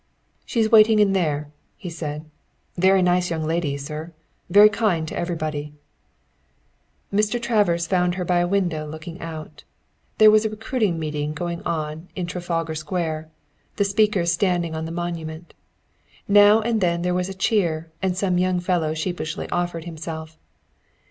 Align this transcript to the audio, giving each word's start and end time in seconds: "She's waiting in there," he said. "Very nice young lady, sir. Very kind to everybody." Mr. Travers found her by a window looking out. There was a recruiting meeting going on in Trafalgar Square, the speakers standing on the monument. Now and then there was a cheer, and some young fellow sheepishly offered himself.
"She's 0.47 0.71
waiting 0.71 0.97
in 0.97 1.13
there," 1.13 1.51
he 1.77 1.91
said. 1.91 2.25
"Very 2.75 3.03
nice 3.03 3.29
young 3.29 3.45
lady, 3.45 3.77
sir. 3.77 4.13
Very 4.49 4.67
kind 4.67 5.07
to 5.07 5.15
everybody." 5.15 5.73
Mr. 7.13 7.39
Travers 7.39 7.85
found 7.85 8.15
her 8.15 8.25
by 8.25 8.39
a 8.39 8.47
window 8.47 8.87
looking 8.87 9.21
out. 9.21 9.63
There 10.17 10.31
was 10.31 10.43
a 10.43 10.49
recruiting 10.49 10.97
meeting 10.97 11.35
going 11.35 11.61
on 11.67 12.07
in 12.15 12.25
Trafalgar 12.25 12.73
Square, 12.73 13.29
the 13.75 13.85
speakers 13.85 14.31
standing 14.33 14.73
on 14.73 14.85
the 14.85 14.91
monument. 14.91 15.53
Now 16.27 16.61
and 16.61 16.81
then 16.81 17.03
there 17.03 17.13
was 17.13 17.29
a 17.29 17.35
cheer, 17.35 17.91
and 18.01 18.17
some 18.17 18.39
young 18.39 18.59
fellow 18.59 18.95
sheepishly 18.95 19.47
offered 19.51 19.85
himself. 19.85 20.35